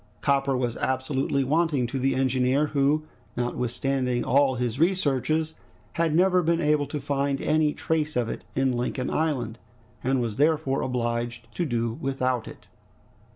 [0.21, 3.05] Copper was absolutely wanting to the engineer, who,
[3.37, 5.53] notwithstanding all his researches,
[5.93, 9.59] had never been able to find any trace of it in Lincoln Island,
[10.03, 12.65] and was therefore obliged to do without it.